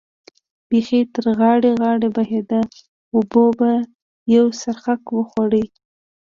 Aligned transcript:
بېخي 0.69 1.01
تر 1.15 1.25
غاړې 1.39 1.71
غاړې 1.81 2.09
بهېده، 2.17 2.61
اوبو 3.15 3.45
به 3.59 3.71
یو 4.35 4.45
څرخک 4.61 5.01
وخوړ. 5.17 5.51